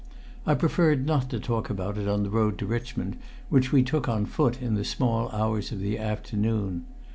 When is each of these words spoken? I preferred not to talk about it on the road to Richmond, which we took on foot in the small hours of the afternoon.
I 0.47 0.55
preferred 0.55 1.05
not 1.05 1.29
to 1.29 1.39
talk 1.39 1.69
about 1.69 1.95
it 1.95 2.07
on 2.07 2.23
the 2.23 2.31
road 2.31 2.57
to 2.57 2.65
Richmond, 2.65 3.17
which 3.49 3.71
we 3.71 3.83
took 3.83 4.09
on 4.09 4.25
foot 4.25 4.59
in 4.59 4.73
the 4.73 4.83
small 4.83 5.29
hours 5.29 5.71
of 5.71 5.79
the 5.79 5.99
afternoon. 5.99 6.85